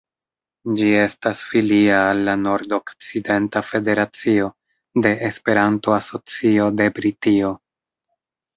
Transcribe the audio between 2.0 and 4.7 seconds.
al la Nord-Okcidenta Federacio